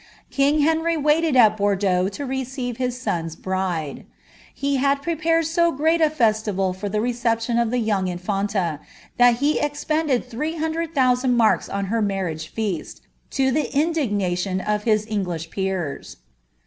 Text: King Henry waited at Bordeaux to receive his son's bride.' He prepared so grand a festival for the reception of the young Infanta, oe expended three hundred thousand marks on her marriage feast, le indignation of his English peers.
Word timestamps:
King 0.31 0.61
Henry 0.61 0.97
waited 0.97 1.35
at 1.35 1.55
Bordeaux 1.55 2.09
to 2.09 2.25
receive 2.25 2.77
his 2.77 2.99
son's 2.99 3.35
bride.' 3.35 4.03
He 4.51 4.81
prepared 4.95 5.45
so 5.45 5.71
grand 5.71 6.01
a 6.01 6.09
festival 6.09 6.73
for 6.73 6.89
the 6.89 6.99
reception 6.99 7.59
of 7.59 7.69
the 7.69 7.77
young 7.77 8.07
Infanta, 8.07 8.79
oe 9.19 9.53
expended 9.61 10.25
three 10.27 10.55
hundred 10.55 10.95
thousand 10.95 11.37
marks 11.37 11.69
on 11.69 11.85
her 11.93 12.01
marriage 12.01 12.47
feast, 12.47 13.01
le 13.37 13.61
indignation 13.75 14.59
of 14.59 14.85
his 14.85 15.05
English 15.07 15.51
peers. 15.51 16.17